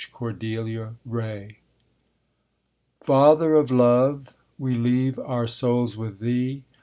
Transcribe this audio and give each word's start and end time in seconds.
CORDELIA 0.13 0.95
RAY 1.05 1.59
Father 3.03 3.53
of 3.53 3.69
Love! 3.69 4.29
We 4.57 4.73
leave 4.75 5.19
our 5.19 5.45
souls 5.45 5.95
with 5.95 6.17
Thee! 6.17 6.63